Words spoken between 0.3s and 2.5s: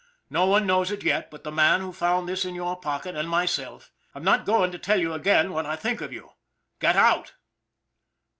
No one knows it yet but the man who found this